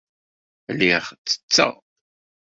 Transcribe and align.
Lliɣ 0.73 1.03
ttetteɣ. 1.17 1.73